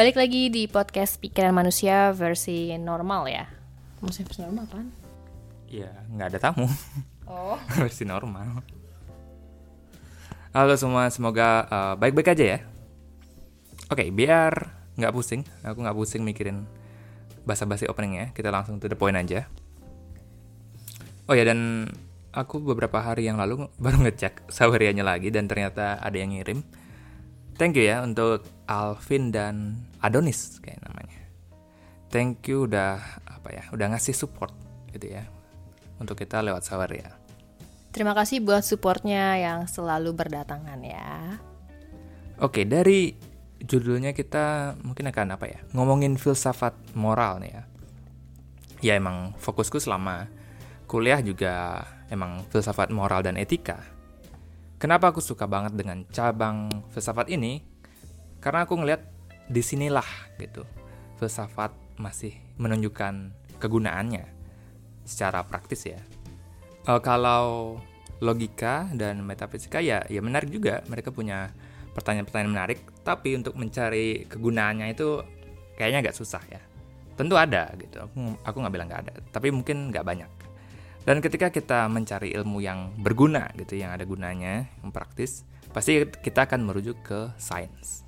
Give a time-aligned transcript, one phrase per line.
[0.00, 3.44] Balik lagi di podcast Pikiran Manusia versi normal ya.
[4.00, 4.86] Maksudnya versi normal kan?
[5.68, 6.64] Iya, nggak ada tamu.
[7.28, 7.60] Oh.
[7.76, 8.64] Versi normal.
[10.56, 12.58] Halo semua, semoga uh, baik-baik aja ya.
[13.92, 16.64] Oke, biar nggak pusing, aku nggak pusing mikirin
[17.44, 18.26] basa-basi opening ya.
[18.32, 19.52] Kita langsung to the point aja.
[21.28, 21.92] Oh ya, dan
[22.32, 26.64] aku beberapa hari yang lalu baru ngecek sawerianya lagi dan ternyata ada yang ngirim.
[27.60, 31.20] Thank you ya untuk Alvin dan Adonis kayak namanya.
[32.08, 32.96] Thank you udah
[33.28, 34.56] apa ya, udah ngasih support
[34.96, 35.28] gitu ya
[36.00, 37.20] untuk kita lewat saweria.
[37.92, 41.36] Terima kasih buat supportnya yang selalu berdatangan ya.
[42.40, 43.12] Oke, dari
[43.60, 45.60] judulnya kita mungkin akan apa ya?
[45.76, 47.62] Ngomongin filsafat moral nih ya.
[48.80, 50.32] Ya emang fokusku selama
[50.88, 53.99] kuliah juga emang filsafat moral dan etika.
[54.80, 57.60] Kenapa aku suka banget dengan cabang filsafat ini?
[58.40, 59.04] Karena aku ngeliat
[59.46, 60.08] di sinilah
[60.40, 60.64] gitu.
[61.20, 64.24] Filsafat masih menunjukkan kegunaannya
[65.04, 66.00] secara praktis ya
[66.88, 67.76] uh, kalau
[68.20, 71.52] logika dan metafisika ya ya menarik juga mereka punya
[71.92, 75.20] pertanyaan-pertanyaan menarik tapi untuk mencari kegunaannya itu
[75.76, 76.60] kayaknya agak susah ya
[77.16, 80.30] tentu ada gitu aku aku nggak bilang nggak ada tapi mungkin nggak banyak
[81.04, 86.44] dan ketika kita mencari ilmu yang berguna gitu yang ada gunanya yang praktis pasti kita
[86.44, 88.02] akan merujuk ke sains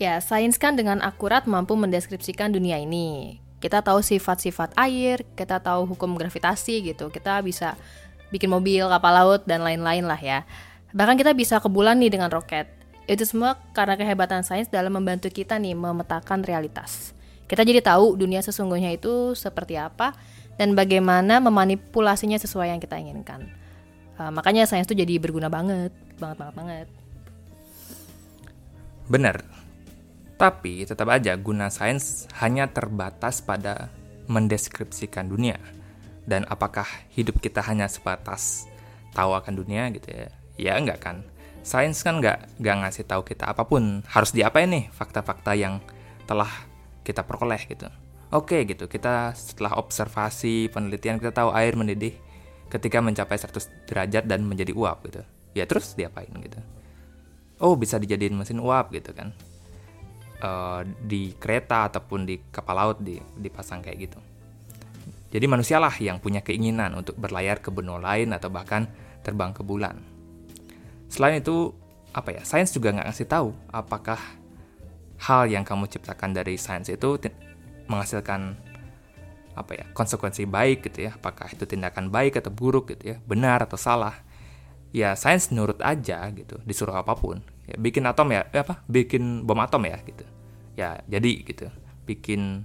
[0.00, 5.94] ya sains kan dengan akurat mampu mendeskripsikan dunia ini kita tahu sifat-sifat air, kita tahu
[5.94, 7.14] hukum gravitasi gitu.
[7.14, 7.78] Kita bisa
[8.34, 10.42] bikin mobil, kapal laut dan lain-lain lah ya.
[10.90, 12.66] Bahkan kita bisa ke bulan nih dengan roket.
[13.06, 17.14] Itu semua karena kehebatan sains dalam membantu kita nih memetakan realitas.
[17.46, 20.10] Kita jadi tahu dunia sesungguhnya itu seperti apa
[20.60, 23.48] dan bagaimana memanipulasinya sesuai yang kita inginkan.
[24.20, 26.86] Uh, makanya sains itu jadi berguna banget, banget banget banget.
[29.08, 29.36] Benar,
[30.42, 33.94] tapi tetap aja guna sains hanya terbatas pada
[34.26, 35.54] mendeskripsikan dunia.
[36.26, 38.66] Dan apakah hidup kita hanya sebatas
[39.14, 40.26] tahu akan dunia gitu ya?
[40.58, 41.22] Ya enggak kan.
[41.62, 44.02] Sains kan nggak nggak ngasih tahu kita apa pun.
[44.06, 45.78] Harus diapain nih fakta-fakta yang
[46.26, 46.50] telah
[47.06, 47.86] kita peroleh gitu.
[48.32, 52.16] Oke gitu, kita setelah observasi penelitian kita tahu air mendidih
[52.72, 55.20] ketika mencapai 100 derajat dan menjadi uap gitu.
[55.52, 56.56] Ya terus diapain gitu.
[57.60, 59.36] Oh bisa dijadiin mesin uap gitu kan
[60.42, 64.18] uh, di kereta ataupun di kapal laut di, dipasang kayak gitu.
[65.32, 68.84] Jadi manusialah yang punya keinginan untuk berlayar ke benua lain atau bahkan
[69.24, 69.96] terbang ke bulan.
[71.08, 71.72] Selain itu,
[72.12, 72.42] apa ya?
[72.44, 74.20] Sains juga nggak ngasih tahu apakah
[75.22, 77.16] hal yang kamu ciptakan dari sains itu
[77.86, 78.58] menghasilkan
[79.52, 81.12] apa ya konsekuensi baik gitu ya.
[81.16, 83.16] Apakah itu tindakan baik atau buruk gitu ya.
[83.24, 84.16] Benar atau salah.
[84.92, 86.60] Ya sains nurut aja gitu.
[86.64, 87.40] Disuruh apa pun.
[87.68, 90.24] Ya bikin atom ya eh, apa bikin bom atom ya gitu.
[90.76, 91.68] Ya jadi gitu.
[92.08, 92.64] Bikin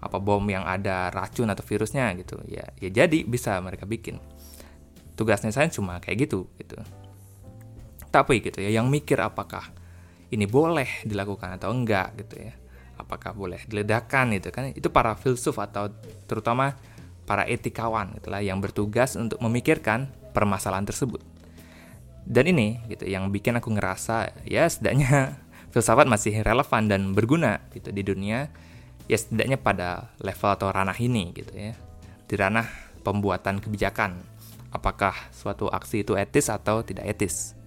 [0.00, 2.38] apa bom yang ada racun atau virusnya gitu.
[2.46, 4.18] Ya ya jadi bisa mereka bikin.
[5.18, 6.78] Tugasnya saya cuma kayak gitu gitu.
[8.10, 9.70] Tapi gitu ya yang mikir apakah
[10.30, 12.54] ini boleh dilakukan atau enggak gitu ya
[13.00, 14.70] apakah boleh diledakkan gitu kan.
[14.76, 15.88] Itu para filsuf atau
[16.28, 16.76] terutama
[17.24, 21.22] para etikawan gitulah yang bertugas untuk memikirkan permasalahan tersebut.
[22.26, 25.40] Dan ini gitu yang bikin aku ngerasa ya setidaknya
[25.72, 28.50] filsafat masih relevan dan berguna gitu di dunia
[29.10, 31.74] ya setidaknya pada level atau ranah ini gitu ya.
[32.30, 32.66] Di ranah
[33.02, 34.20] pembuatan kebijakan.
[34.70, 37.58] Apakah suatu aksi itu etis atau tidak etis?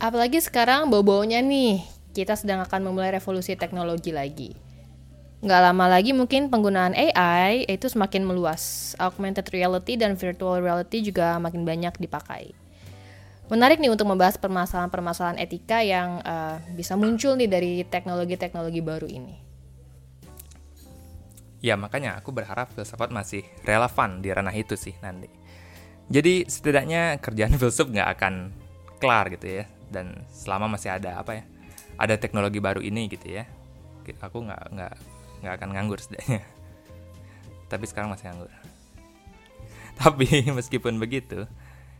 [0.00, 4.50] Apalagi sekarang bau-baunya nih kita sedang akan memulai revolusi teknologi lagi
[5.40, 11.40] nggak lama lagi mungkin penggunaan AI itu semakin meluas augmented reality dan virtual reality juga
[11.40, 12.52] makin banyak dipakai
[13.50, 19.34] menarik nih untuk membahas permasalahan-permasalahan etika yang uh, bisa muncul nih dari teknologi-teknologi baru ini.
[21.60, 25.26] Ya makanya aku berharap filsafat masih relevan di ranah itu sih nanti.
[26.06, 28.34] Jadi setidaknya kerjaan filsuf nggak akan
[29.02, 29.64] kelar gitu ya.
[29.90, 31.44] Dan selama masih ada apa ya,
[32.00, 33.44] ada teknologi baru ini gitu ya,
[34.24, 34.94] aku nggak nggak
[35.44, 36.40] nggak akan nganggur setidaknya.
[37.68, 38.50] Tapi sekarang masih nganggur.
[40.00, 41.44] Tapi meskipun begitu,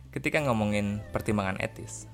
[0.09, 2.09] ketika ngomongin pertimbangan etis,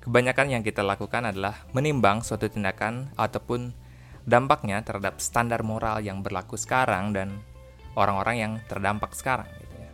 [0.00, 3.76] kebanyakan yang kita lakukan adalah menimbang suatu tindakan ataupun
[4.24, 7.44] dampaknya terhadap standar moral yang berlaku sekarang dan
[7.92, 9.48] orang-orang yang terdampak sekarang.
[9.60, 9.90] Gitu ya.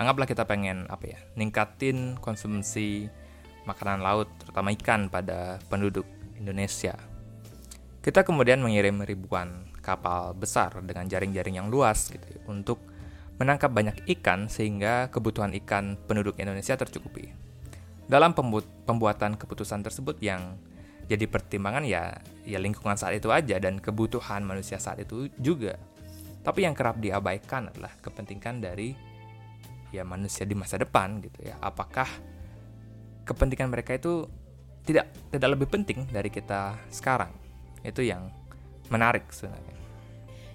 [0.00, 3.12] Anggaplah kita pengen apa ya, ningkatin konsumsi
[3.68, 6.08] makanan laut, terutama ikan pada penduduk
[6.40, 6.96] Indonesia.
[8.00, 12.80] Kita kemudian mengirim ribuan kapal besar dengan jaring-jaring yang luas gitu ya, untuk
[13.36, 17.32] menangkap banyak ikan sehingga kebutuhan ikan penduduk Indonesia tercukupi.
[18.08, 18.32] Dalam
[18.88, 20.56] pembuatan keputusan tersebut yang
[21.06, 25.76] jadi pertimbangan ya ya lingkungan saat itu aja dan kebutuhan manusia saat itu juga.
[26.40, 28.96] Tapi yang kerap diabaikan adalah kepentingan dari
[29.92, 31.60] ya manusia di masa depan gitu ya.
[31.60, 32.08] Apakah
[33.28, 34.26] kepentingan mereka itu
[34.90, 37.30] tidak tidak lebih penting dari kita sekarang?
[37.86, 38.28] Itu yang
[38.90, 39.76] menarik sebenarnya.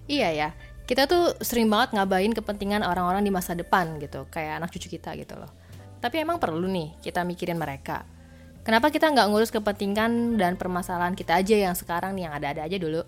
[0.05, 0.49] Iya ya,
[0.85, 5.17] kita tuh sering banget ngabain kepentingan orang-orang di masa depan gitu, kayak anak cucu kita
[5.17, 5.49] gitu loh.
[5.97, 8.05] Tapi emang perlu nih kita mikirin mereka.
[8.61, 12.77] Kenapa kita nggak ngurus kepentingan dan permasalahan kita aja yang sekarang nih yang ada-ada aja
[12.77, 13.01] dulu?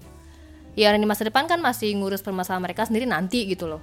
[0.77, 3.81] Ya orang di masa depan kan masih ngurus permasalahan mereka sendiri nanti gitu loh.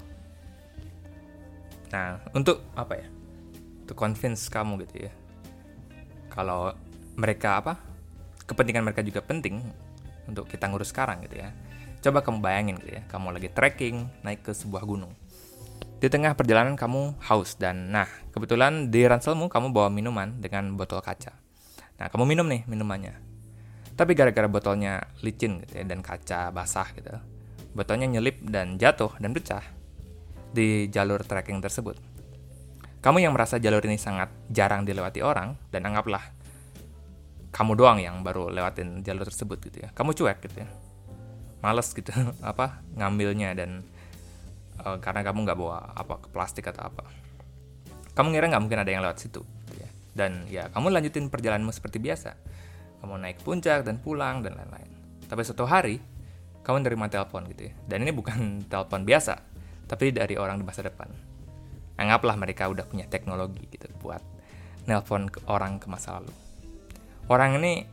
[1.91, 3.07] Nah, untuk apa ya?
[3.87, 5.13] Untuk convince kamu gitu ya.
[6.31, 6.75] Kalau
[7.15, 7.79] mereka apa?
[8.45, 9.63] Kepentingan mereka juga penting
[10.29, 11.51] untuk kita ngurus sekarang gitu ya.
[12.05, 15.17] Coba kamu bayangin gitu ya, kamu lagi trekking naik ke sebuah gunung.
[16.05, 21.01] Di tengah perjalanan kamu haus dan nah, kebetulan di ranselmu kamu bawa minuman dengan botol
[21.01, 21.33] kaca.
[21.97, 23.17] Nah, kamu minum nih minumannya.
[23.95, 27.15] Tapi gara-gara botolnya licin gitu ya, dan kaca basah gitu,
[27.73, 29.65] botolnya nyelip dan jatuh dan pecah
[30.53, 31.97] di jalur trekking tersebut.
[33.01, 36.27] Kamu yang merasa jalur ini sangat jarang dilewati orang, dan anggaplah
[37.55, 39.89] kamu doang yang baru lewatin jalur tersebut gitu ya.
[39.95, 40.69] Kamu cuek gitu ya.
[41.63, 42.11] Males gitu
[42.51, 43.87] apa ngambilnya dan
[44.83, 47.07] uh, karena kamu nggak bawa apa ke plastik atau apa.
[48.19, 49.47] Kamu ngira nggak mungkin ada yang lewat situ
[50.15, 52.39] dan ya kamu lanjutin perjalananmu seperti biasa
[53.03, 54.89] kamu naik puncak dan pulang dan lain-lain
[55.27, 55.99] tapi suatu hari
[56.63, 58.39] kamu menerima telepon gitu ya dan ini bukan
[58.73, 59.43] telepon biasa
[59.91, 61.11] tapi dari orang di masa depan
[61.99, 64.23] anggaplah mereka udah punya teknologi gitu buat
[64.87, 66.33] nelpon ke orang ke masa lalu
[67.29, 67.87] orang ini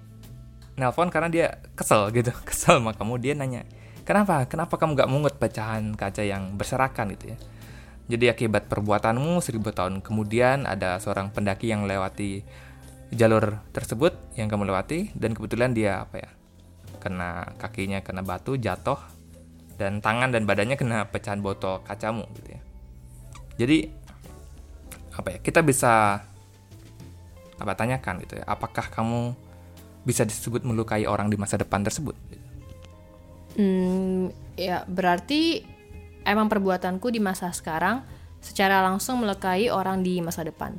[0.76, 2.32] nelpon karena dia kesel gitu.
[2.48, 3.68] Kesel sama kamu dia nanya
[4.12, 4.44] kenapa?
[4.50, 7.14] Kenapa kamu gak mungut pecahan kaca yang berserakan?
[7.16, 7.38] Gitu ya.
[8.12, 12.44] Jadi akibat perbuatanmu seribu tahun kemudian ada seorang pendaki yang melewati
[13.16, 16.32] jalur tersebut yang kamu lewati dan kebetulan dia apa ya
[17.04, 19.00] kena kakinya kena batu jatuh
[19.76, 22.62] dan tangan dan badannya kena pecahan botol kacamu gitu ya.
[23.64, 23.78] Jadi
[25.12, 26.24] apa ya kita bisa
[27.62, 29.38] apa tanyakan gitu ya apakah kamu
[30.02, 32.18] bisa disebut melukai orang di masa depan tersebut?
[33.54, 35.62] Hmm, ya berarti
[36.26, 38.02] emang perbuatanku di masa sekarang
[38.42, 40.74] secara langsung melukai orang di masa depan.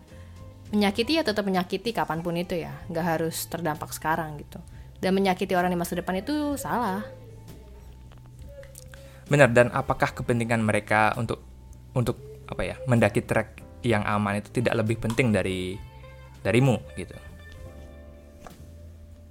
[0.73, 4.59] Menyakiti ya tetap menyakiti kapan pun itu ya, nggak harus terdampak sekarang gitu.
[4.99, 7.05] Dan menyakiti orang di masa depan itu salah.
[9.29, 11.45] Benar, dan apakah kepentingan mereka untuk
[11.93, 12.17] untuk
[12.49, 15.77] apa ya mendaki trek yang aman itu tidak lebih penting dari
[16.43, 17.15] darimu gitu?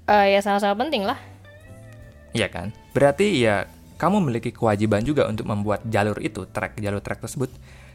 [0.08, 1.20] Uh, ya sama-sama penting lah.
[2.36, 2.76] Iya kan?
[2.92, 3.68] Berarti ya
[4.00, 7.52] kamu memiliki kewajiban juga untuk membuat jalur itu, trek jalur trek tersebut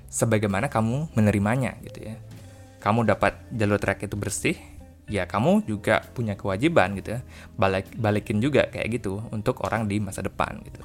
[0.08, 2.16] sebagaimana kamu menerimanya gitu ya.
[2.80, 4.56] Kamu dapat jalur trek itu bersih,
[5.10, 7.20] ya kamu juga punya kewajiban gitu ya.
[7.58, 10.80] Balik balikin juga kayak gitu untuk orang di masa depan gitu.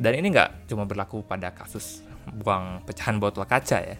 [0.00, 2.00] Dan ini nggak cuma berlaku pada kasus
[2.30, 3.96] buang pecahan botol kaca ya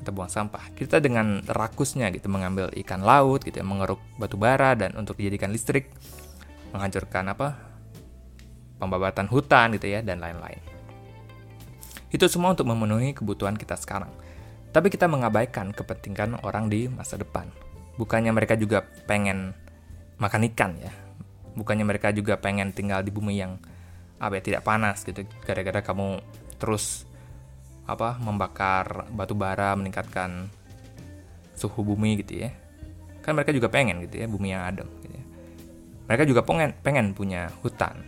[0.00, 0.72] kita buang sampah.
[0.72, 5.50] Kita dengan rakusnya gitu mengambil ikan laut gitu ya, mengeruk batu bara dan untuk dijadikan
[5.50, 5.90] listrik,
[6.70, 7.58] menghancurkan apa
[8.78, 10.62] pembabatan hutan gitu ya, dan lain-lain.
[12.08, 14.08] Itu semua untuk memenuhi kebutuhan kita sekarang.
[14.70, 17.50] Tapi kita mengabaikan kepentingan orang di masa depan.
[17.98, 19.56] Bukannya mereka juga pengen
[20.22, 20.92] makan ikan ya.
[21.58, 23.58] Bukannya mereka juga pengen tinggal di bumi yang
[24.18, 26.22] apa ya, tidak panas gitu gara-gara kamu
[26.58, 27.07] terus
[27.88, 30.52] apa membakar batu bara meningkatkan
[31.56, 32.52] suhu bumi gitu ya
[33.24, 35.24] kan mereka juga pengen gitu ya bumi yang adem gitu ya.
[36.04, 38.04] mereka juga pengen pengen punya hutan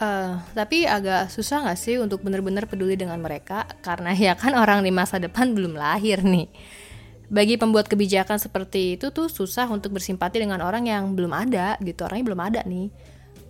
[0.00, 4.80] Uh, tapi agak susah nggak sih untuk benar-benar peduli dengan mereka karena ya kan orang
[4.80, 6.48] di masa depan belum lahir nih.
[7.28, 12.08] Bagi pembuat kebijakan seperti itu tuh susah untuk bersimpati dengan orang yang belum ada gitu,
[12.08, 12.88] orangnya belum ada nih.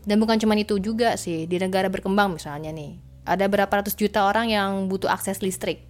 [0.02, 2.98] Dan bukan cuma itu juga sih, di negara berkembang misalnya nih,
[3.30, 5.86] ada berapa ratus juta orang yang butuh akses listrik.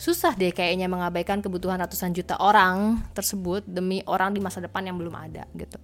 [0.00, 4.96] Susah deh kayaknya mengabaikan kebutuhan ratusan juta orang tersebut demi orang di masa depan yang
[4.96, 5.76] belum ada gitu.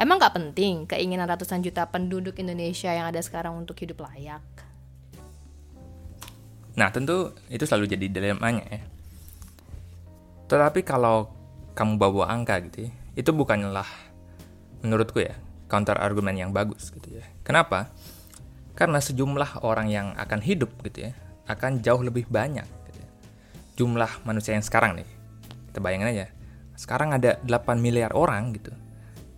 [0.00, 4.42] Emang gak penting keinginan ratusan juta penduduk Indonesia yang ada sekarang untuk hidup layak?
[6.78, 8.82] Nah, tentu itu selalu jadi dilemanya ya.
[10.48, 11.28] Tetapi kalau
[11.76, 13.86] kamu bawa angka gitu ya, itu bukanlah
[14.80, 15.34] menurutku ya
[15.66, 17.26] counter argumen yang bagus gitu ya.
[17.42, 17.90] Kenapa?
[18.78, 21.12] Karena sejumlah orang yang akan hidup gitu ya,
[21.50, 23.10] akan jauh lebih banyak gitu ya.
[23.74, 25.08] Jumlah manusia yang sekarang nih,
[25.74, 26.26] kita bayangin aja.
[26.78, 28.70] Sekarang ada 8 miliar orang gitu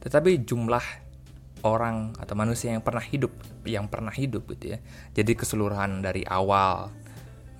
[0.00, 0.82] tetapi jumlah
[1.60, 3.36] orang atau manusia yang pernah hidup,
[3.68, 4.78] yang pernah hidup gitu ya.
[5.12, 6.88] Jadi keseluruhan dari awal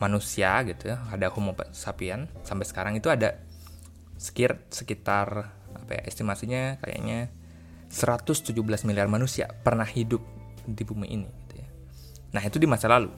[0.01, 3.37] manusia gitu ya, ada Homo sapien sampai sekarang itu ada
[4.17, 7.29] sekir sekitar apa ya estimasinya kayaknya
[7.93, 8.57] 117
[8.89, 10.25] miliar manusia pernah hidup
[10.65, 11.60] di bumi ini gitu ya.
[12.31, 13.11] Nah, itu di masa lalu.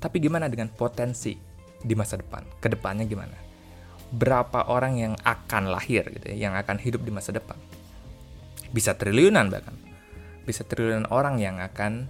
[0.00, 1.36] Tapi gimana dengan potensi
[1.80, 2.46] di masa depan?
[2.62, 3.36] Ke depannya gimana?
[4.10, 7.58] Berapa orang yang akan lahir gitu ya, yang akan hidup di masa depan?
[8.70, 9.76] Bisa triliunan bahkan.
[10.46, 12.08] Bisa triliunan orang yang akan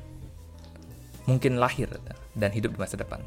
[1.28, 1.90] mungkin lahir
[2.36, 3.20] dan hidup di masa depan.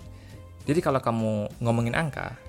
[0.64, 2.40] Jadi kalau kamu ngomongin angka,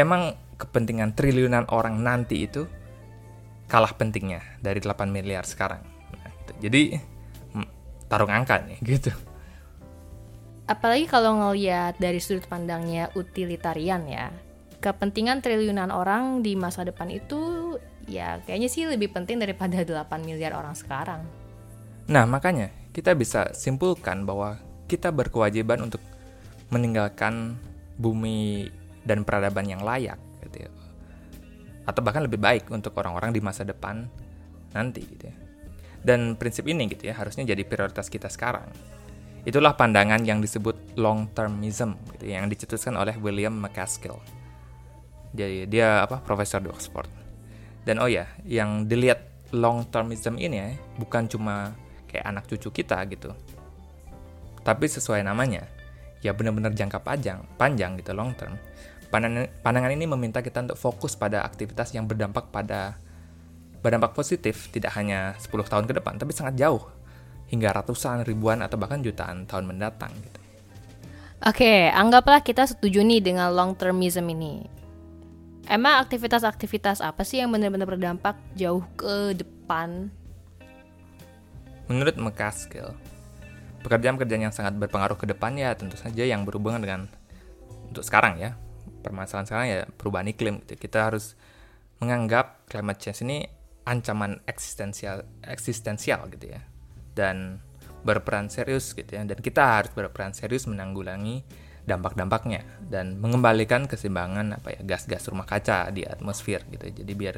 [0.00, 2.64] emang kepentingan triliunan orang nanti itu
[3.70, 5.84] kalah pentingnya dari 8 miliar sekarang.
[6.16, 6.52] Nah, gitu.
[6.68, 6.82] Jadi
[7.54, 7.68] hmm,
[8.10, 9.12] tarung angka nih gitu.
[10.70, 14.30] Apalagi kalau ngeliat dari sudut pandangnya utilitarian ya.
[14.78, 17.74] Kepentingan triliunan orang di masa depan itu
[18.06, 21.26] ya kayaknya sih lebih penting daripada 8 miliar orang sekarang.
[22.06, 25.98] Nah, makanya kita bisa simpulkan bahwa kita berkewajiban untuk
[26.70, 27.58] meninggalkan
[27.98, 28.70] bumi
[29.02, 30.70] dan peradaban yang layak gitu ya.
[31.82, 34.06] Atau bahkan lebih baik untuk orang-orang di masa depan
[34.70, 35.34] nanti gitu ya.
[36.00, 38.70] Dan prinsip ini gitu ya harusnya jadi prioritas kita sekarang.
[39.40, 44.20] Itulah pandangan yang disebut long termism gitu ya, yang dicetuskan oleh William McCaskill.
[45.32, 47.08] Jadi dia apa profesor di Oxford.
[47.86, 50.68] Dan oh ya, yang dilihat long termism ini ya,
[51.00, 51.72] bukan cuma
[52.04, 53.32] kayak anak cucu kita gitu.
[54.60, 55.64] Tapi sesuai namanya,
[56.20, 58.60] ya benar-benar jangka panjang, panjang gitu long term.
[59.10, 62.94] Pandangan, ini meminta kita untuk fokus pada aktivitas yang berdampak pada
[63.80, 66.84] berdampak positif tidak hanya 10 tahun ke depan, tapi sangat jauh
[67.50, 70.40] hingga ratusan, ribuan atau bahkan jutaan tahun mendatang gitu.
[71.40, 74.64] Oke, anggaplah kita setuju nih dengan long termism ini.
[75.66, 80.12] Emang aktivitas-aktivitas apa sih yang benar-benar berdampak jauh ke depan?
[81.88, 82.94] Menurut McCaskill,
[83.82, 87.00] pekerjaan-pekerjaan yang sangat berpengaruh ke depan ya tentu saja yang berhubungan dengan
[87.88, 88.54] untuk sekarang ya
[89.00, 90.76] permasalahan sekarang ya perubahan iklim gitu.
[90.76, 91.34] kita harus
[91.98, 93.48] menganggap climate change ini
[93.88, 96.60] ancaman eksistensial eksistensial gitu ya
[97.20, 97.60] dan
[98.00, 101.44] berperan serius gitu ya dan kita harus berperan serius menanggulangi
[101.84, 107.36] dampak-dampaknya dan mengembalikan keseimbangan apa ya gas-gas rumah kaca di atmosfer gitu jadi biar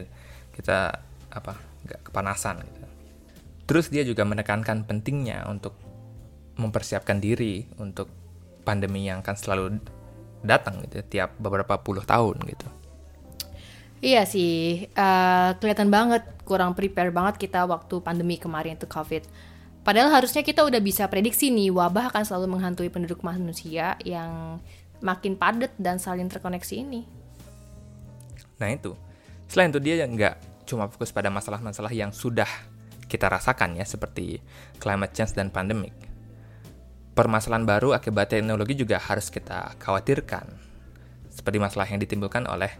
[0.54, 1.02] kita
[1.34, 2.86] apa nggak kepanasan gitu
[3.66, 5.74] terus dia juga menekankan pentingnya untuk
[6.58, 8.06] mempersiapkan diri untuk
[8.62, 9.64] pandemi yang akan selalu
[10.42, 12.66] datang gitu tiap beberapa puluh tahun gitu.
[14.02, 19.22] Iya sih, uh, kelihatan banget kurang prepare banget kita waktu pandemi kemarin itu COVID.
[19.82, 24.62] Padahal harusnya kita udah bisa prediksi nih wabah akan selalu menghantui penduduk manusia yang
[25.02, 27.02] makin padat dan saling terkoneksi ini.
[28.62, 28.94] Nah itu,
[29.50, 32.46] selain itu dia nggak cuma fokus pada masalah-masalah yang sudah
[33.10, 34.38] kita rasakan ya seperti
[34.78, 35.92] climate change dan pandemic
[37.12, 40.48] permasalahan baru akibat teknologi juga harus kita khawatirkan.
[41.32, 42.72] Seperti masalah yang ditimbulkan oleh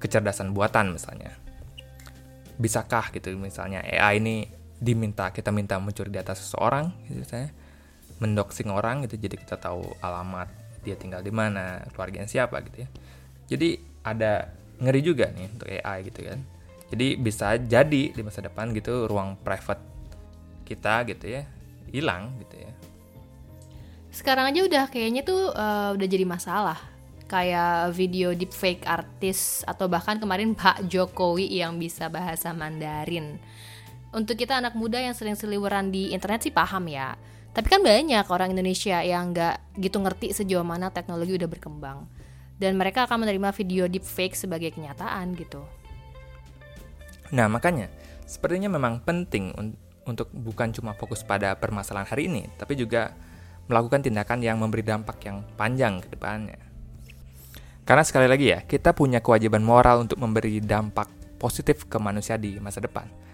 [0.00, 1.32] kecerdasan buatan misalnya.
[2.56, 7.50] Bisakah gitu misalnya AI ini diminta kita minta mencuri data seseorang gitu misalnya.
[8.16, 10.48] Mendoxing orang gitu jadi kita tahu alamat
[10.80, 12.88] dia tinggal di mana keluarganya siapa gitu ya.
[13.50, 16.40] Jadi ada ngeri juga nih untuk AI gitu kan.
[16.86, 19.82] Jadi bisa jadi di masa depan gitu ruang private
[20.62, 21.42] kita gitu ya
[21.90, 22.72] hilang gitu ya.
[24.10, 26.78] Sekarang aja udah kayaknya tuh uh, udah jadi masalah.
[27.26, 33.42] Kayak video deepfake artis atau bahkan kemarin Pak Jokowi yang bisa bahasa Mandarin.
[34.16, 37.20] Untuk kita anak muda yang sering seliweran di internet sih paham ya.
[37.52, 42.08] Tapi kan banyak orang Indonesia yang nggak gitu ngerti sejauh mana teknologi udah berkembang.
[42.56, 45.60] Dan mereka akan menerima video deepfake sebagai kenyataan gitu.
[47.36, 47.92] Nah makanya,
[48.24, 49.76] sepertinya memang penting un
[50.08, 53.12] untuk bukan cuma fokus pada permasalahan hari ini, tapi juga
[53.68, 56.56] melakukan tindakan yang memberi dampak yang panjang ke depannya.
[57.84, 62.56] Karena sekali lagi ya, kita punya kewajiban moral untuk memberi dampak positif ke manusia di
[62.62, 63.25] masa depan.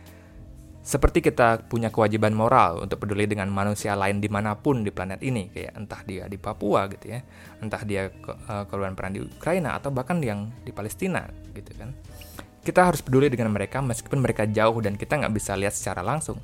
[0.82, 5.22] Seperti kita punya kewajiban moral untuk peduli dengan manusia lain di mana pun di planet
[5.22, 7.22] ini, kayak entah dia di Papua gitu ya,
[7.62, 11.22] entah dia ke, uh, perang di Ukraina atau bahkan yang di Palestina
[11.54, 11.94] gitu kan.
[12.66, 16.42] Kita harus peduli dengan mereka meskipun mereka jauh dan kita nggak bisa lihat secara langsung.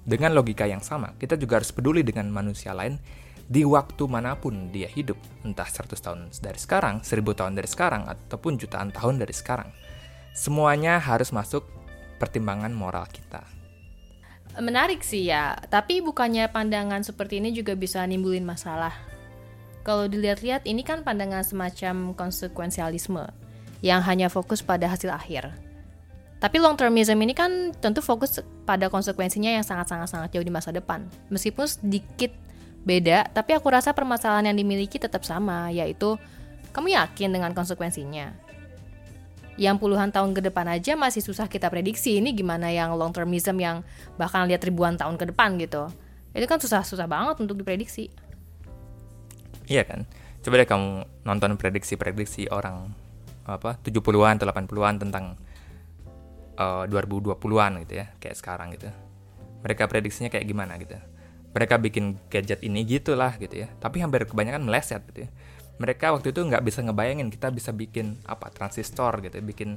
[0.00, 2.96] Dengan logika yang sama, kita juga harus peduli dengan manusia lain
[3.44, 8.08] di waktu mana pun dia hidup, entah 100 tahun dari sekarang, 1000 tahun dari sekarang,
[8.08, 9.68] ataupun jutaan tahun dari sekarang.
[10.32, 11.68] Semuanya harus masuk
[12.16, 13.63] pertimbangan moral kita.
[14.54, 18.94] Menarik sih ya, tapi bukannya pandangan seperti ini juga bisa nimbulin masalah.
[19.82, 23.26] Kalau dilihat-lihat ini kan pandangan semacam konsekuensialisme
[23.82, 25.50] yang hanya fokus pada hasil akhir.
[26.38, 31.02] Tapi long termism ini kan tentu fokus pada konsekuensinya yang sangat-sangat-sangat jauh di masa depan.
[31.34, 32.30] Meskipun sedikit
[32.86, 36.14] beda, tapi aku rasa permasalahan yang dimiliki tetap sama, yaitu
[36.70, 38.43] kamu yakin dengan konsekuensinya.
[39.54, 43.54] Yang puluhan tahun ke depan aja masih susah kita prediksi ini gimana yang long termism
[43.62, 43.86] yang
[44.18, 45.86] bahkan lihat ribuan tahun ke depan gitu.
[46.34, 48.10] Itu kan susah-susah banget untuk diprediksi.
[49.70, 50.10] Iya kan?
[50.42, 50.88] Coba deh kamu
[51.22, 52.90] nonton prediksi-prediksi orang
[53.46, 55.24] apa 70-an atau 80-an tentang
[56.58, 58.90] uh, 2020-an gitu ya kayak sekarang gitu.
[59.62, 60.98] Mereka prediksinya kayak gimana gitu.
[61.54, 63.70] Mereka bikin gadget ini gitulah gitu ya.
[63.78, 65.30] Tapi hampir kebanyakan meleset gitu ya
[65.78, 69.76] mereka waktu itu nggak bisa ngebayangin kita bisa bikin apa transistor gitu bikin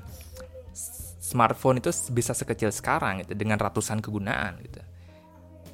[1.18, 4.80] smartphone itu bisa sekecil sekarang gitu dengan ratusan kegunaan gitu.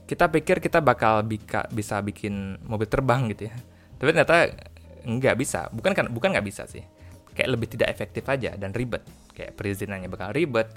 [0.04, 3.56] Kita pikir kita bakal bika, bisa bikin mobil terbang gitu ya.
[4.00, 4.50] Tapi ternyata
[5.06, 5.70] nggak bisa.
[5.70, 6.82] Bukan kan bukan nggak bisa sih.
[7.38, 9.06] Kayak lebih tidak efektif aja dan ribet.
[9.32, 10.74] Kayak perizinannya bakal ribet.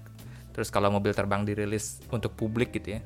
[0.53, 3.01] Terus kalau mobil terbang dirilis untuk publik gitu ya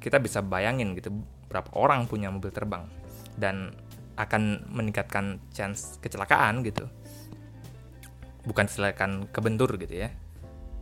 [0.00, 1.12] kita bisa bayangin gitu
[1.52, 2.88] berapa orang punya mobil terbang.
[3.36, 3.70] Dan
[4.26, 6.88] akan meningkatkan chance kecelakaan gitu
[8.44, 10.10] bukan kecelakaan kebentur gitu ya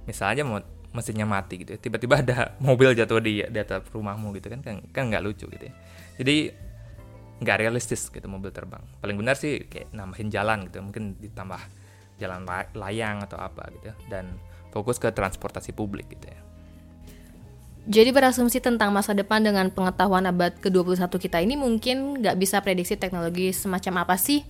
[0.06, 0.58] misalnya mau
[0.94, 1.78] mesinnya mati gitu ya.
[1.78, 5.74] tiba-tiba ada mobil jatuh di di atas rumahmu gitu kan kan kan lucu gitu ya
[6.18, 6.36] jadi
[7.38, 11.60] nggak realistis gitu mobil terbang paling benar sih kayak nambahin jalan gitu mungkin ditambah
[12.18, 12.42] jalan
[12.74, 13.96] layang atau apa gitu ya.
[14.10, 14.34] dan
[14.74, 16.47] fokus ke transportasi publik gitu ya
[17.88, 23.00] jadi berasumsi tentang masa depan dengan pengetahuan abad ke-21 kita ini mungkin nggak bisa prediksi
[23.00, 24.44] teknologi semacam apa sih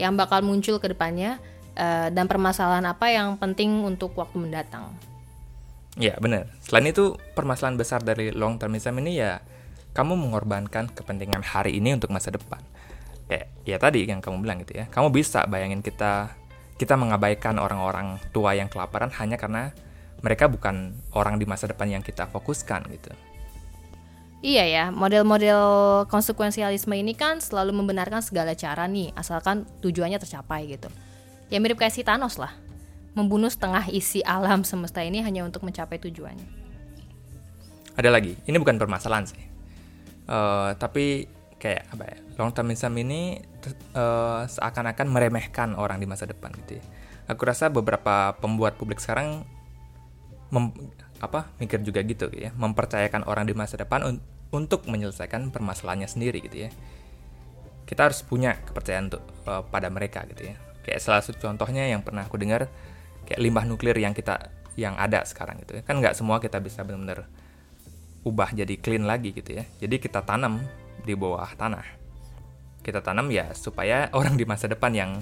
[0.00, 1.36] yang bakal muncul ke depannya
[1.76, 4.88] uh, dan permasalahan apa yang penting untuk waktu mendatang.
[6.00, 6.48] Ya benar.
[6.64, 9.44] Selain itu permasalahan besar dari long termism ini ya
[9.92, 12.64] kamu mengorbankan kepentingan hari ini untuk masa depan.
[13.68, 14.88] Ya tadi yang kamu bilang gitu ya.
[14.88, 16.32] Kamu bisa bayangin kita
[16.80, 19.76] kita mengabaikan orang-orang tua yang kelaparan hanya karena
[20.22, 23.10] mereka bukan orang di masa depan yang kita fokuskan gitu.
[24.38, 25.62] Iya ya, model-model
[26.06, 30.86] konsekuensialisme ini kan selalu membenarkan segala cara nih, asalkan tujuannya tercapai gitu.
[31.50, 32.54] Ya mirip kayak si Thanos lah,
[33.18, 36.46] membunuh setengah isi alam semesta ini hanya untuk mencapai tujuannya.
[37.98, 39.42] Ada lagi, ini bukan permasalahan sih,
[40.30, 41.26] uh, tapi
[41.58, 43.42] kayak apa ya, long termism ini
[43.98, 46.84] uh, seakan-akan meremehkan orang di masa depan gitu ya.
[47.26, 49.42] Aku rasa beberapa pembuat publik sekarang
[50.48, 50.72] mem,
[51.18, 52.54] apa mikir juga gitu ya.
[52.54, 54.16] Mempercayakan orang di masa depan un,
[54.54, 56.70] untuk menyelesaikan permasalahannya sendiri gitu ya.
[57.88, 60.56] Kita harus punya kepercayaan untuk uh, pada mereka gitu ya.
[60.84, 62.68] Kayak salah satu contohnya yang pernah aku dengar
[63.28, 65.82] kayak limbah nuklir yang kita yang ada sekarang gitu ya.
[65.84, 67.28] Kan nggak semua kita bisa benar-benar
[68.24, 69.64] ubah jadi clean lagi gitu ya.
[69.80, 70.60] Jadi kita tanam
[71.04, 71.84] di bawah tanah.
[72.84, 75.12] Kita tanam ya supaya orang di masa depan yang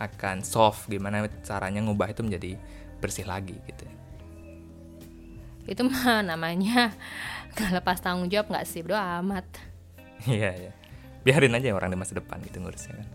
[0.00, 2.56] akan solve gimana caranya ngubah itu menjadi
[3.04, 3.99] bersih lagi gitu ya
[5.70, 6.90] itu mah namanya
[7.54, 9.46] nggak lepas tanggung jawab nggak sih bro amat.
[10.26, 10.72] Iya iya.
[11.22, 13.08] Biarin aja orang di masa depan gitu ngurusnya kan.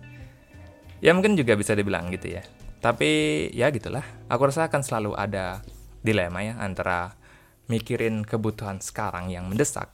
[1.04, 2.44] Ya mungkin juga bisa dibilang gitu ya.
[2.80, 3.10] Tapi
[3.52, 4.06] ya gitulah.
[4.32, 5.62] Aku rasa akan selalu ada
[6.02, 7.18] dilema ya antara
[7.66, 9.90] mikirin kebutuhan sekarang yang mendesak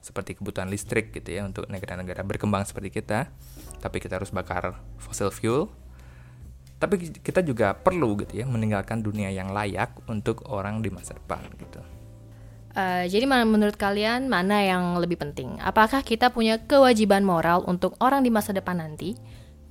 [0.00, 3.28] seperti kebutuhan listrik gitu ya untuk negara-negara berkembang seperti kita
[3.84, 5.68] tapi kita harus bakar fossil fuel.
[6.80, 11.44] Tapi kita juga perlu gitu ya meninggalkan dunia yang layak untuk orang di masa depan
[11.60, 11.99] gitu
[12.70, 15.58] Uh, jadi menurut kalian mana yang lebih penting?
[15.58, 19.18] Apakah kita punya kewajiban moral untuk orang di masa depan nanti,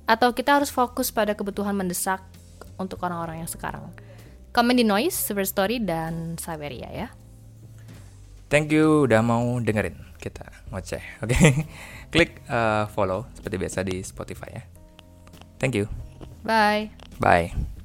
[0.04, 2.20] atau kita harus fokus pada kebutuhan mendesak
[2.76, 3.88] untuk orang-orang yang sekarang?
[4.52, 7.08] Komen di Noise, Super Story, dan Saveria ya.
[8.50, 11.30] Thank you udah mau dengerin kita ngoceh, oke?
[11.30, 11.64] Okay?
[12.12, 14.62] Klik uh, follow seperti biasa di Spotify ya.
[15.56, 15.88] Thank you.
[16.44, 16.92] Bye.
[17.16, 17.79] Bye.